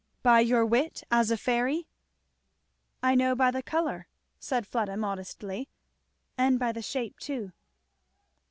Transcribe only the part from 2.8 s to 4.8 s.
"I know by the colour," said